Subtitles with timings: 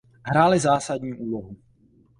[0.23, 1.55] Hráli zásadní úlohu.